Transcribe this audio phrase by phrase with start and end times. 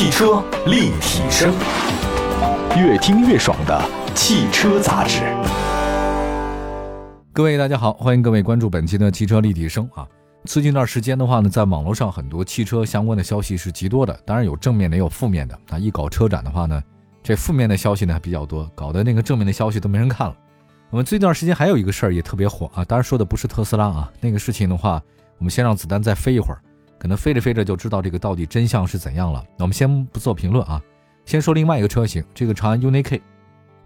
[0.00, 1.54] 汽车立体声，
[2.74, 3.78] 越听越爽的
[4.14, 5.20] 汽车杂志。
[7.34, 10.08] 各位大家好，欢迎各位关注本期的汽车立体声啊。
[10.46, 15.78] 最近一段时间的话呢，在网络上很多汽车相关的消息是极多的，当然有正面的也有负面的啊。
[15.78, 16.82] 一搞车展的话呢，
[17.22, 20.34] 这负面的消息呢还比较多，搞得那个正面的消息都没人看了。
[20.88, 25.02] 我们最近段时间还有一个事儿也特别火啊，当然说的不是特斯拉啊，那个事情的话，
[25.36, 26.58] 我们先让子弹再飞一会儿。
[27.00, 29.42] 可能飞着飞着就知道这个到底真相是怎样了。
[29.56, 30.80] 那我们先不做评论啊，
[31.24, 33.22] 先说另外一个车型，这个长安 UNI-K。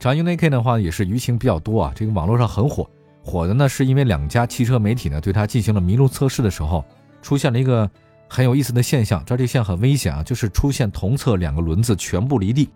[0.01, 2.85] 长安 UNI-K 的话也是舆情比较多啊，这个网络上很火。
[3.23, 6.85] 火的呢是因为两家汽车媒体呢对它进行了麋鹿测试的时候，
[7.23, 7.89] 出现了一个
[8.29, 12.69] 很有意思的现象，这这现象很危险啊，就是出现同侧两个轮子全部离地，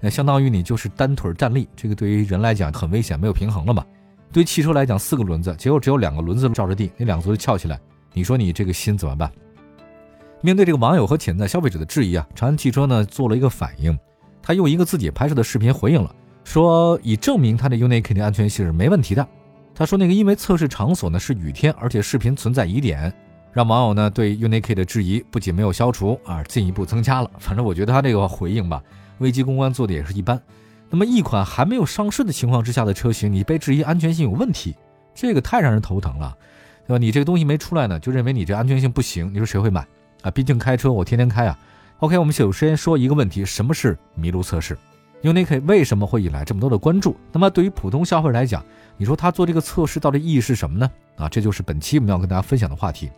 [0.00, 3.86] 那相当于你就是单腿站立，这个对于人来讲很危险，没有平衡了嘛。
[4.32, 7.80] 对汽车来讲，四个轮子结果只有两个轮子照着地，那两个轮子翘起来，
[8.12, 9.30] 你说你这个心怎么办？
[10.40, 13.98] 面对这个网友和潜在消费者的质疑啊，长安汽车呢做了一个反应，
[14.42, 19.26] 他用一个自己拍摄的视频回应了，说以证明他的 UNI-K 的安全性是没问题的。
[19.74, 23.12] 他说那个因为测试场所呢是雨天，而且视频存在疑点，
[23.52, 27.30] 让网友呢对 UNI-K 的质疑不仅没有消除，而进一步增加了。
[27.38, 28.82] 反正我觉得他这个回应吧，
[29.18, 30.40] 危机公关做的也是一般。
[30.88, 34.76] 那么一款还没有上市的情况之下的车型，你被质疑安全性有问题，
[35.14, 36.36] 这个太让人头疼了，
[36.86, 36.98] 对吧？
[36.98, 39.84] 你这个东西没出来呢，就认为你这安全性不行，你说谁会买？
[40.26, 41.56] 啊，毕竟开车我天天开啊。
[42.00, 44.76] OK，我们首先说一个问题，什么是麋鹿测试
[45.22, 47.16] ？UNI-K 为什么会引来这么多的关注？
[47.30, 48.62] 那么对于普通消费者来讲，
[48.96, 50.90] 你说他做这个测试到底意义是什么呢？
[51.14, 53.08] 啊，这就是本期我们要跟大家分享的话题。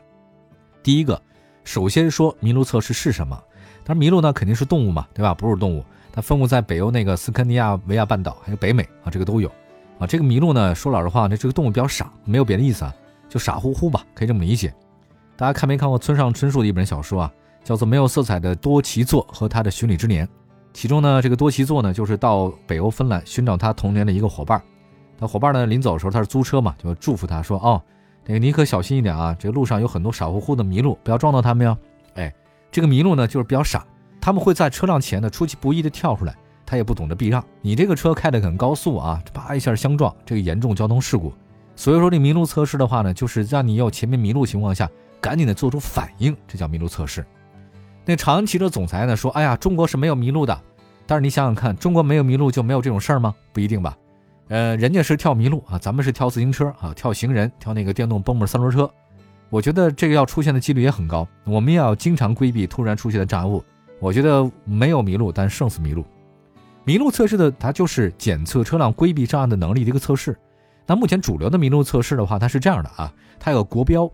[0.83, 1.21] 第一个，
[1.65, 3.43] 首先说麋鹿测试是什么？
[3.85, 5.33] 当然，麋鹿呢肯定是动物嘛，对吧？
[5.33, 9.51] 不是动物，它分布在北欧那个斯堪尼亚维亚半岛，还有北美啊，这个都有。
[9.99, 12.95] 啊，这个麋鹿呢，说老实话，那这个动物比较傻，没有别的意思啊，
[13.31, 14.75] 就傻乎乎吧，可以这么理解。
[15.39, 17.33] 大家看没看过村上春树的一本小说啊？
[17.63, 20.27] 叫做《没有色彩的多奇座和他的巡礼之年》。
[20.73, 24.61] 其中呢，这个多奇座呢，就是到北欧芬兰寻找他童年的一个伙伴。
[25.17, 27.81] 他伙伴呢，临走的时候他是租车嘛，就祝福他说：“哦，
[28.27, 31.79] 那个你可小心一点啊，这个路上有很多傻乎乎的麋鹿，不要撞到他们哟。”
[32.15, 32.35] 哎，
[32.73, 33.87] 这个麋鹿呢，就是比较傻，
[34.21, 36.35] 他们会在车辆前呢出其不意的跳出来，
[36.67, 37.45] 他也不懂得避让。
[37.63, 41.33] 你这个车开的很高速啊，啪一下相撞，这个严重交通事故。
[41.77, 44.91] 所以说这麋鹿测试的话呢，就是让你有前面麋鹿情况下。
[45.21, 47.25] 赶紧的做出反应，这叫麋鹿测试。
[48.05, 50.59] 那长安汽车总裁呢说：“哎呀，中国是没有麋鹿的。
[51.07, 53.35] 但是你想想看，中国没有麋鹿就没有这种事儿吗？
[53.53, 53.97] 不一定吧。
[54.49, 58.91] 呃，人家是跳麋鹿啊，咱们是跳自行车啊，跳行人，跳那个电动蹦蹦三轮车。
[59.51, 61.27] 我觉得这个要出现的几率也很高。
[61.45, 63.63] 我们要经常规避突然出现的障碍物。
[64.01, 66.05] 我觉得没有麋鹿，但胜似麋鹿。
[66.87, 70.35] 麋鹿测试的它就是检测车辆规避障碍的能力的一个测试。
[70.87, 74.11] 那目前主流的麋鹿测试的话，它是这样的啊，它有个国标。”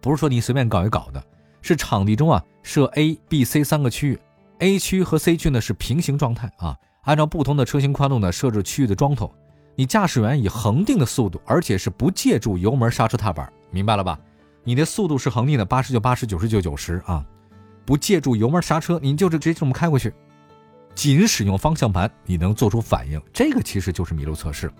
[0.00, 1.22] 不是说你随便搞一搞的，
[1.62, 4.18] 是场地中啊设 A、B、C 三个区域
[4.58, 9.32] ，A 区和 C 区呢是平行状态啊，按照不同的车型宽度呢设置区域的桩头，
[9.76, 14.18] 你驾驶员以恒定的速度，而且是不借助油门刹车踏板，明白了吧？
[14.64, 17.24] 你的速度是恒定的，八十就八十，九十就九十啊，
[17.84, 20.12] 不借助油门刹车，你就是直接这么开过去，
[20.94, 24.70] 仅使用方向盘，你能做出反应，这个其实就是麋鹿测试。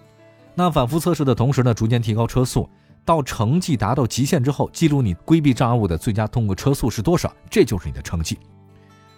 [0.54, 2.68] 那反复测试的同时呢，逐渐提高车速。
[3.04, 8.38] 到成绩达到极限之后，记录你规避障碍物的最佳通过车速是多少，这就是你的成绩。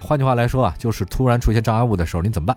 [0.00, 2.56] 换句话来说啊，就是突然出现障碍物的时候，你怎么办？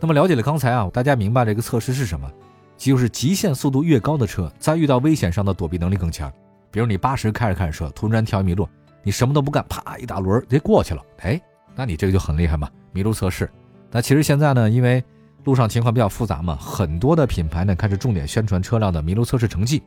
[0.00, 2.30] 那么了解了刚才啊，大家明白这个测试是什么？
[2.76, 6.32] 就是极限速度越高的车，在遇到危险上的躲避能力更强。
[6.70, 8.66] 比如你八十开着开着车，突然跳一麋鹿，
[9.02, 11.02] 你什么都不干，啪一大轮直接过去了。
[11.18, 11.38] 哎，
[11.74, 12.70] 那你这个就很厉害嘛。
[12.94, 13.50] 麋鹿测试。
[13.90, 15.04] 那其实现在呢，因为
[15.44, 19.82] 路上情况比较复杂嘛，很多的品牌呢开始重点宣传车辆的麋鹿测试成绩。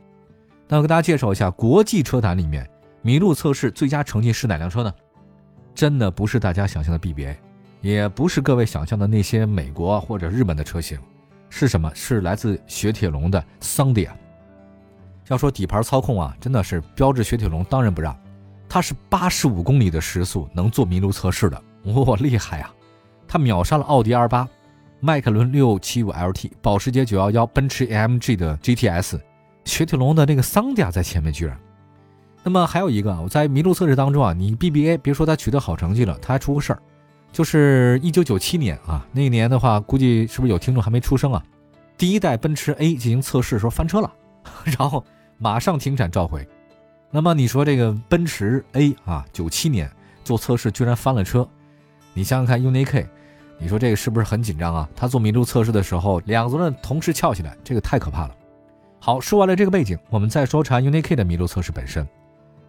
[0.68, 2.68] 那我给大家介绍一下，国际车坛里面
[3.04, 4.92] 麋鹿测试最佳成绩是哪辆车呢？
[5.74, 7.36] 真的不是大家想象的 BBA，
[7.80, 10.98] 也不是各位想象的那些美国或者日本的车型，
[11.50, 11.90] 是什么？
[11.94, 14.16] 是来自雪铁龙的桑迪亚。
[15.28, 18.16] 要说底盘操控啊，真的是标致雪铁龙当仁不让，
[18.68, 22.72] 它是八十五公里的时速能做麋鹿测试的，哇，厉害啊！
[23.26, 24.48] 它秒杀了奥迪 R 八、
[25.00, 29.18] 迈凯伦六七五 LT、保时捷九幺幺、奔驰 AMG 的 GTS。
[29.64, 31.58] 雪铁龙的那个桑迪亚在前面居然，
[32.42, 36.82] 那么还有一个，我在麋鹿测试当中啊，你 BBA 别说它取得好成绩了，它还出个事儿，
[37.32, 41.42] 就是一九九七年啊，那一年的话，估计是不是有听众还没出生啊？
[41.96, 44.12] 第一代奔驰 A 进行测试的时候翻车了，
[44.78, 45.04] 然后
[45.38, 46.46] 马上停产召回。
[47.10, 49.90] 那么你说这个奔驰 A 啊，九七年
[50.24, 51.48] 做测试居然翻了车，
[52.12, 53.06] 你想想看 UNI-K，
[53.58, 54.88] 你说这个是不是很紧张啊？
[54.94, 58.34] 他做麋鹿测试的时候，两个人同时翘起来，这个太可怕了。
[59.04, 62.08] 好，说完了这个背景，我们再说查 UNI-K 的麋鹿测试本身。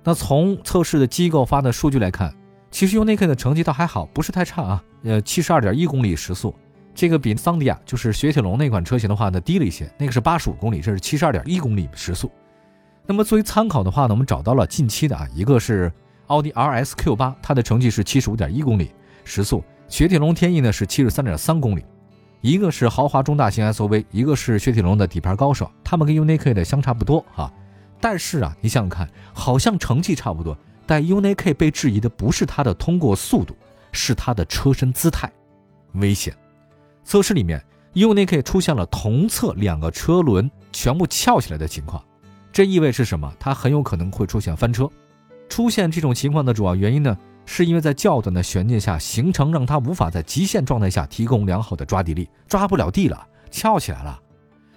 [0.03, 2.35] 那从测试的机构发的数据来看，
[2.69, 4.83] 其实 UNI-K 的成绩倒还好，不是太差啊。
[5.05, 6.53] 呃，七十二点一公里时速，
[6.93, 12.29] 这个比桑迪亚就是雪铁龙那款车型的话呢低了一些，那个是八十五公里，这是七十二点一公里时速。
[13.05, 15.89] 那么作为参考的话呢，我们找到了近期的啊，一个是
[16.27, 18.91] 奥迪 RS Q 八，它的成绩是七十五点一公里
[19.23, 21.85] 时速，雪铁龙天翼呢是七十三点三公里。
[22.45, 27.51] 一个是豪华中大型 SUV，一个是雪铁龙的底盘高手，他们跟 UNI-K 的相差不多啊。
[27.99, 30.55] 但是啊，你想想看，好像成绩差不多，
[30.85, 33.57] 但 UNI-K 被质疑的不是它的通过速度，
[33.91, 35.27] 是它的车身姿态，
[35.93, 36.35] 危险。
[37.03, 37.59] 测试里面
[37.95, 41.99] ，UNI-K 出现了同侧两个车轮全部翘起来的情况，
[42.53, 43.33] 这意味着什么？
[43.39, 44.87] 它很有可能会出现翻车。
[45.49, 47.17] 出现这种情况的主要原因呢？
[47.45, 54.19] 是因为在较短的悬架下行程，让它无法在极限状态下提供良好的抓地力，抓不了地了，翘起来了。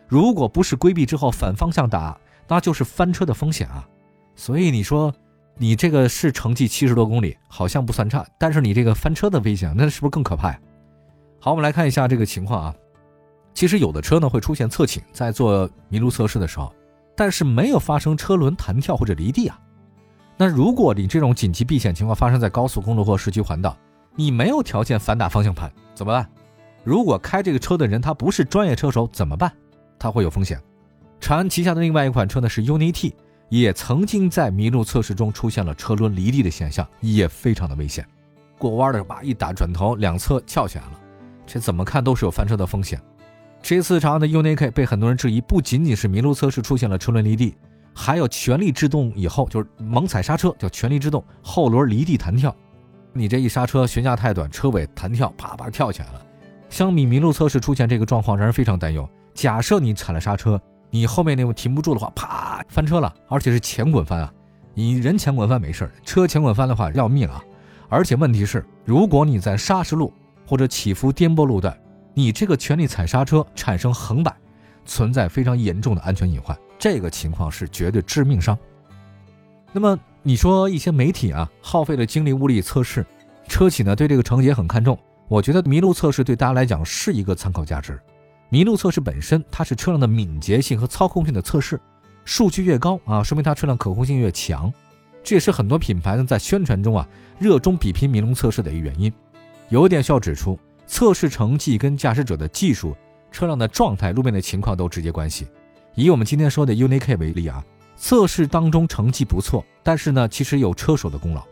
[0.07, 3.87] 如果不是规避之后反方向打，那就是翻车的风险啊。
[4.37, 5.13] 所以你说，
[5.57, 10.61] 你这个是成绩七十多公里，好像不算差，但是你这个翻车的危险，那是不是更可怕呀？
[11.41, 12.75] 好，我们来看一下这个情况啊。
[13.55, 16.73] 其实有的车呢会出现侧倾，在做麋鹿测试的时候，
[17.17, 19.59] 但是没有发生车轮弹跳或者离地啊。
[20.41, 23.77] 那如果你这种紧急避险情况发生在高速公路或市区环岛，
[24.15, 26.31] 你没有条件反打方向盘怎么办？
[26.85, 29.53] 如果开这个车的人他不是专业车手怎么办？
[29.99, 30.63] 他会有风险。
[31.19, 33.17] 长安旗下的另外一款车呢是 UNI-T，
[33.49, 38.07] 也曾经在麋鹿测试中出现了车轮离地的现象，也非常的危险。
[38.57, 40.93] 过弯的时候吧一打转头，两侧翘起来了，
[41.45, 43.01] 这怎么看都是有翻车的风险。
[43.61, 47.57] 这次长安的 UNI-K 被很多人质疑，不仅仅是麋鹿测试出现了车轮离地。
[48.01, 52.55] 还有全力制动以后，就是猛踩刹车叫全力制动，后轮离地弹跳。
[53.13, 56.23] 你这一刹车，悬架太短，车尾弹跳，啪啪跳起来了。
[56.71, 59.07] 相比麋鹿测试出现这个状况，让人非常担忧。
[59.35, 60.61] 假设你踩了刹车，
[60.91, 64.33] 你后面那个停不住的话，啪翻车了，而且是前滚翻啊！
[64.75, 67.43] 你人前滚翻没事车前滚翻的话要命啊！
[67.89, 70.15] 而且问题是，如果你在砂石路
[70.47, 71.77] 或者起伏颠簸路段，
[72.15, 74.33] 你这个全力踩刹车产生横摆，
[74.85, 76.57] 存在非常严重的安全隐患。
[76.79, 78.57] 这个情况是绝对致命伤。
[79.73, 83.05] 那么你说一些媒体啊，耗费了精力物力测试，
[83.49, 84.99] 车企呢对这个成绩也很看重。
[85.29, 88.01] 我觉得麋鹿测试对大家来讲是一个参考价值。
[88.51, 91.79] 麋鹿测试本身它是车辆的敏捷性和操控性的测试，
[92.25, 94.73] 数据越高啊，说明它车辆可控性越强。
[95.23, 97.07] 这也是很多品牌呢在宣传中啊
[97.39, 99.13] 热衷比拼麋鹿测试的一个原因。
[99.69, 102.97] 有一点需要指出，测试成绩跟驾驶者的技术、
[103.31, 105.47] 车辆的状态、路面的情况都直接关系。
[105.99, 107.61] 以我们今天说的 UNI-K 为例啊，
[107.97, 111.45] 测试当中成绩不错，但是呢，其实有车手的功劳。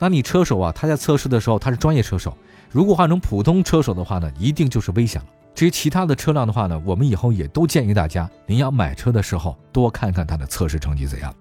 [0.00, 2.36] 那你车手啊，他在测试的时候他是专业车手，
[2.72, 5.28] 如果换成普通车手的话呢，一定就是危险了。
[5.54, 11.32] 至于其他的车辆的话呢，我们以后也都建议大家，您要买车的时候多看看它的测试成绩怎样。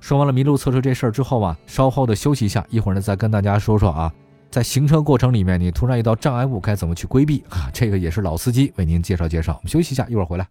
[0.00, 4.10] 说完了麋鹿测试这事儿之后啊，稍后的休息一下，一会儿呢再跟大家说说啊，
[4.50, 7.68] 在行车过程里面你突然遇到障碍物该怎么去规避啊？
[7.74, 9.52] 这个也是老司机为您介绍介绍。
[9.52, 10.48] 我们休息一下，一会儿回来。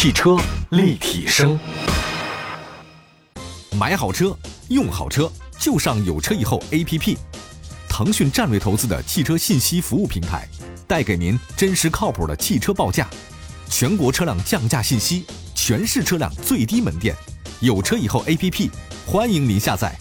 [0.00, 0.34] 汽车
[0.70, 1.60] 立体声，
[3.78, 4.34] 买好车，
[4.68, 7.18] 用好车，就上有车以后 APP。
[7.86, 10.48] 腾讯战略投资的汽车信息服务平台，
[10.88, 13.10] 带给您真实靠谱的汽车报价，
[13.68, 17.14] 全国车辆降价信息，全市车辆最低门店。
[17.60, 18.70] 有车以后 APP，
[19.04, 19.94] 欢迎您下载。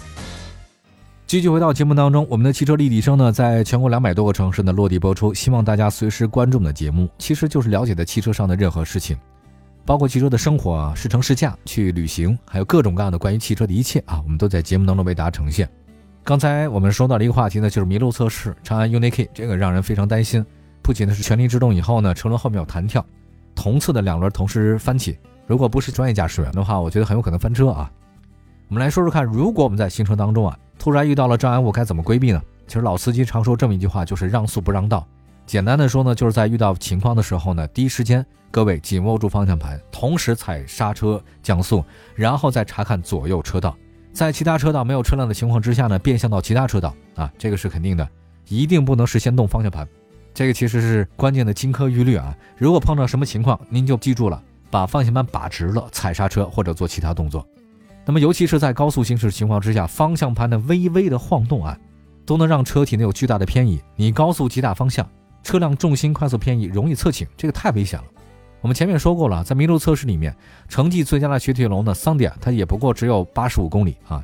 [1.27, 9.17] 继续回到节目当中，我们的汽车立体声呢，在全国两百多个城市呢落地播出，希望大家随时关注我们的节目，其实就是了解的汽车上的任何事情。
[9.89, 15.67] 包括汽车的生活啊，试乘试驾、去旅行，还有各种各样的关于汽车的一切啊，我们都在节目当中为大家呈现。
[16.23, 20.45] 刚才我们说到了一个话题呢，就是麋鹿测试长安 UNI-K，这个让人非常担心。
[20.83, 23.03] 不仅呢是全力制动以后呢，车轮后面有弹跳，
[23.55, 25.17] 同侧的两轮同时翻起，
[25.47, 27.91] 如果不是专业驾驶员的话，我觉得很有可能翻车啊。
[28.67, 32.39] 我们来说说看，如果我们在行车当中啊，突然遇到了障碍物，该怎么规避呢？
[32.67, 35.03] 其实老司机常说这么一句话，就是让速不让道。
[35.49, 43.75] 简单的说呢，就是在遇到情况的时候呢，第一时间各位紧握住方向盘，同时踩刹车降速，然后再查看左右车道，
[44.13, 48.07] 在其他车道没有车辆的情况之下呢，变向到其他车道啊，这个是肯定的，
[48.47, 49.87] 一定不能是先动方向盘，
[50.35, 52.31] 这个其实是关键的金科玉律啊。
[52.55, 54.39] 如果碰到什么情况，您就记住了，
[54.69, 57.43] 把方向盘把直了，踩刹车或者做其他动作。
[58.05, 61.75] 那么尤其是在高速行驶情况之下，方向盘的微微的晃动啊，
[62.23, 63.81] 都能让车体内有巨大的偏移。
[63.95, 65.09] 你高速急打方向。
[65.43, 68.05] 车辆重心快速偏移，容易侧倾，这个太危险了。
[68.61, 70.35] 我们前面说过了，在麋鹿测试里面，
[70.67, 74.23] 成绩最佳的雪铁龙的桑迪亚，它也不过只有八十五公里啊。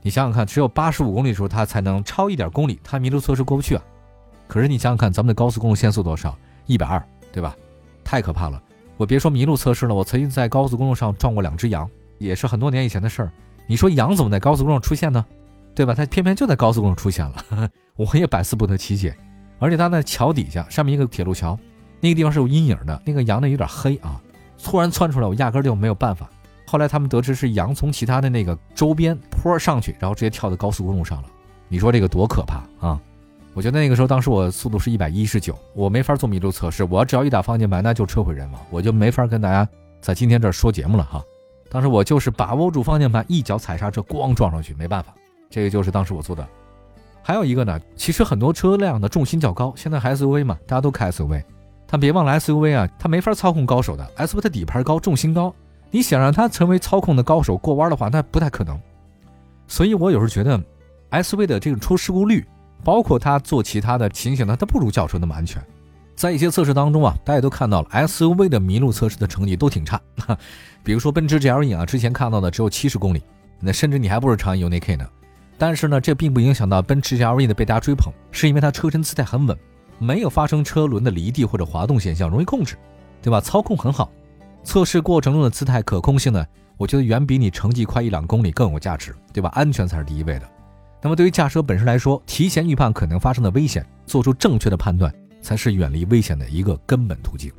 [0.00, 3.82] 你想想看，只有八十五公里的时候，它才能超一点公里，它麋鹿测试过不去啊。
[4.46, 6.36] 可是你想想看，咱们的高速公路限速多少？
[6.66, 7.56] 一百二，对吧？
[8.04, 8.62] 太可怕了。
[8.96, 13.32] 我别说麋鹿测试了，我曾经在高速公路上撞过两只羊，也是很多年以前的事儿。
[13.66, 15.24] 你说羊怎么在高速公路上出现呢？
[15.74, 15.94] 对吧？
[15.94, 19.16] 它偏偏就在高速公路出现了， 我也百思不得其解。
[19.58, 21.58] 而且它在桥底下，上面一个铁路桥，
[22.00, 24.20] 那个地方是有阴影的，那个羊呢有点黑啊，
[24.62, 26.28] 突然窜出来，我压根就没有办法。
[26.66, 31.28] 后来他们得知是羊从其他的那个周边坡上去，然后直接跳到高速公路上了。
[31.68, 33.00] 你说这个多可怕啊！
[33.52, 36.82] 我觉得那个时候，当时我速度是一百一十九，我没法做麋鹿测试。
[36.84, 39.68] 我只要一打方向盘，那就车毁人亡，我就没法跟大家
[40.00, 41.22] 在今天这儿说节目了哈。
[41.70, 45.14] 当时我就是把握住方向盘，一脚踩刹车，咣撞上去，没办法。
[45.48, 46.44] 这个就是当时我做的。
[47.26, 51.42] 还有一个呢，其实很多车辆的重心较高，现在 SUV 嘛，大家都开 SUV，
[51.86, 54.06] 但别忘了 SUV 啊，它没法操控高手的。
[54.18, 55.54] SUV 它底盘高，重心高，
[55.90, 58.78] 你想让它成为操控的高手，过弯的话，那不太可能。
[59.66, 60.62] 所以我有时候觉得
[61.10, 62.46] ，SUV 的这种出事故率。
[62.82, 65.64] 包括它做其他的情形呢，它不如轿车那么安全。
[66.14, 69.98] 在一些测试当中啊，大家都看到了 SUV 的麋鹿测试的成绩都挺差。
[70.84, 73.22] 比如说奔驰 GLE 啊，之前看到的只有七十公里，
[73.58, 75.08] 那甚至你还不如长安 UNI-K 呢。
[75.56, 79.56] 但是呢，这并不影响到奔驰 GLE 的被大家追捧，是因为它车身姿态很稳，
[79.98, 82.76] 没有发生车轮的离地或者滑动现象，容易控制，
[83.22, 83.40] 对吧？
[83.40, 84.10] 操控很好。
[84.64, 86.44] 测试过程中的姿态可控性呢，
[86.76, 89.48] 我觉得远比你成绩快一两公里更有价值，对吧？
[89.54, 90.50] 安全才是第一位的。
[91.02, 97.52] 那么对于驾车本身来说，提前预判可能发生的危险，做出正确的判断，才是远离危险的一个根本途径。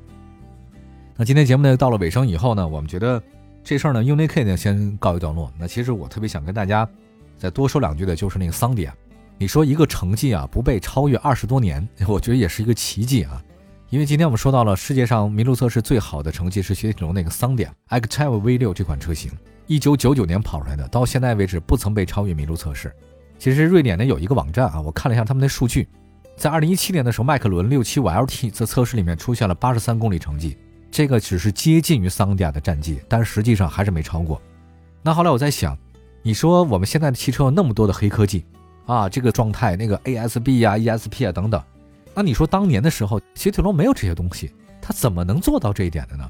[1.15, 3.21] 那今天节目呢到了尾声以后呢，我们觉得
[3.63, 5.51] 这事儿呢，UNI-K 呢先告一段落。
[5.57, 6.89] 那其实我特别想跟大家
[7.37, 8.95] 再多说两句的，就是那个桑迪亚。
[9.37, 13.41] 你说一个成绩啊不被超越二十多年， 我觉得也是一个奇迹啊。
[13.89, 19.31] 因为今天我们说到了世界上麋鹿测试最好的成绩是雪铁龙那个桑迪亚 Active V6 这款车型，
[19.67, 22.91] 一九九九年跑出来的，到现在为止不曾被超越麋鹿测试。
[23.37, 25.87] 其实瑞典呢有一个网站啊，我看了一下他们的数据，
[26.35, 30.57] 在二零一七年的时候，迈凯伦六七五 LT 在测试里面出现了八十三公里成绩，
[30.89, 34.41] 这个只是接近于桑迪亚的战绩，但是实际上还是没超过。
[35.03, 35.77] 那后来我在想，
[36.25, 38.44] 你说我们现在的汽车有那么多的黑科技
[38.88, 41.63] 啊，这个状态那个 ASB 呀、ESP 啊等等，
[42.15, 44.51] 那你说当年的时候雪铁龙没有这些东西，
[44.82, 46.27] 它怎么能做到这一点的呢？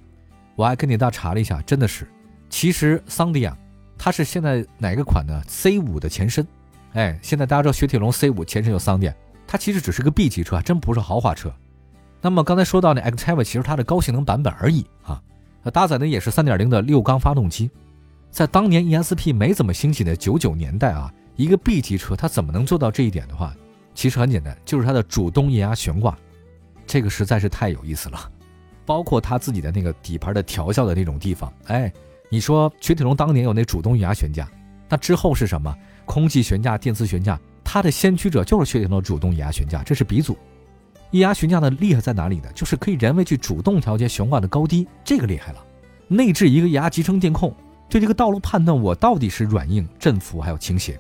[0.58, 2.06] 我还跟你大查了一下，真的是，
[2.50, 3.58] 其实桑迪亚
[3.98, 6.46] 它是现在哪个款呢？C 五的前身。
[6.92, 9.10] 哎，现在大家知道雪铁龙 C 五前身有桑迪，
[9.48, 11.50] 它其实只是个 B 级车，真不是豪华车。
[12.20, 15.22] 那么刚才说到那 Activa，其实它的高性能版本而已啊，
[15.64, 17.72] 它搭载的也是3.0的六缸发动机。
[18.36, 23.56] 在当年 ESP 没怎么兴起的九九年代啊，一个 B 级车它怎么能做到这一点的话，
[23.94, 26.18] 其实很简单，就是它的主动液压悬挂，
[26.86, 28.30] 这个实在是太有意思了。
[28.86, 31.90] 包括它自己的那个底盘的调校的那种地方，哎，
[32.30, 34.46] 你说雪铁龙当年有那主动液压悬架，
[34.90, 35.74] 那之后是什么？
[36.04, 40.38] 空气悬架、电磁悬架，它的先驱者就是雪铁龙主动液压悬架，这是鼻祖。
[41.12, 42.52] 液压悬架的厉害在哪里呢？
[42.54, 45.66] 就是可以人为去主动调节悬挂的高低，这个厉害了。
[46.10, 47.56] 内置一个液压集成电控，
[47.90, 51.00] 对这个道路判断我到底是软硬、振幅还有倾斜。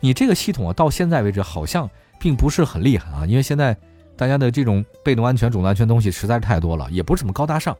[0.00, 3.76] 你这个系统啊，到现在为止好像并不是很厉害啊，因为现在
[4.16, 7.76] 大家的这种被动安全、主动安全东西实在是太多了，也不是什么高大上。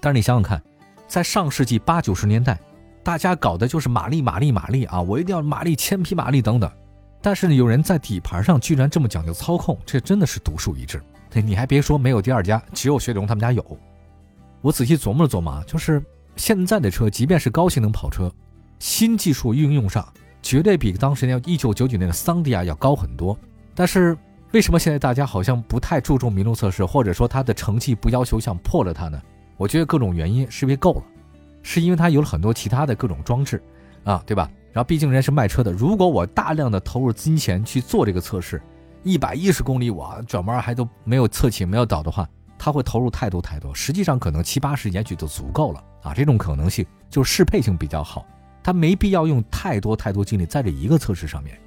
[0.00, 0.62] 但是你想想看，
[1.08, 2.58] 在上世纪八九十年代。
[3.02, 5.00] 大家搞的就是马力，马力，马力啊！
[5.00, 6.68] 我一定要马力，千匹马力等等。
[7.22, 11.00] 但是，有人在底盘上居然这么讲究操控，这真的是独树一帜。
[11.32, 13.64] 你还别说，没有第二家，只有雪铁龙他们家有。
[14.60, 16.02] 我仔细琢磨了琢磨啊，就是
[16.36, 18.30] 现在的车，即便是高性能跑车，
[18.78, 20.06] 新技术运用上
[20.42, 23.36] 绝对比当时那一九九九年的桑迪亚要高很多。
[23.74, 24.16] 但是
[24.52, 29.20] 为什么现在大家好像不太注重麋鹿测试，或者说它的成绩不要求像破了它呢？
[29.56, 31.02] 我觉得各种原因是因为够了。
[31.62, 33.60] 是因为它有了很多其他的各种装置，
[34.04, 34.48] 啊，对吧？
[34.72, 38.62] 然后毕竟人家是卖车的，如果我大量的投入金钱去做这个测试，
[39.02, 43.74] 一百一十公里我转弯还都没有侧倾没有倒的话，它会投入太多太多。
[43.74, 48.24] 实际上可能七八十也许就足够了啊，这种可能性就是适配性比较好，
[48.62, 51.58] 它没必要用太多太多精力在这一个测试上面。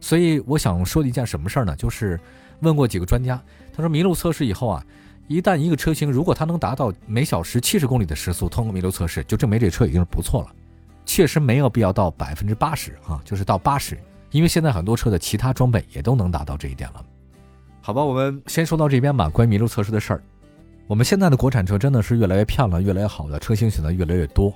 [0.00, 1.74] 所以我想说的一件什么事儿呢？
[1.76, 2.20] 就是
[2.60, 4.84] 问过几个专家，他说麋鹿测试以后啊。
[5.28, 10.48] 一旦一个车型如果它能达到每小时七十公里的时速通过麋鹿测试，就证明这车已经是不错了。
[11.06, 13.96] 确实没有必要到百分之八十啊，就是到八十，
[14.32, 17.04] 因为现在很多车的其他装备也都能达到这一点了。
[17.80, 19.28] 好吧，我们先说到这边吧。
[19.28, 20.22] 关于麋鹿测试的事儿，
[20.90, 24.52] 我们现在的国产车真的是越来越漂亮、越来越好的车型选择越来越多，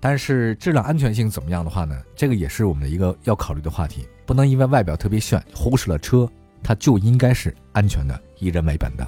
[0.00, 1.94] 但是质量安全性怎么样的话呢？
[2.16, 6.26] 这个也是我们的一个要考虑的话题，不能因为外表特别炫，忽视了车
[6.62, 9.06] 它就应该是安全的、以人为本的。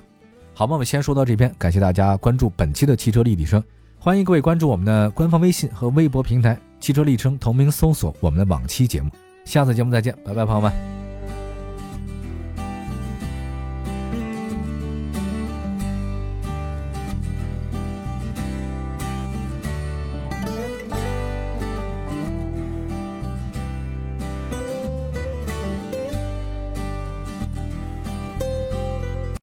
[0.53, 3.65] 好，我们先说到这边，感谢大家关注本期的汽车立体声，
[3.99, 9.11] 欢迎各位关注我们的官方微信和微博平台“汽车立声”，同名搜索我们的往期节目。
[9.47, 10.92] 下次节目再见，拜拜，朋友们。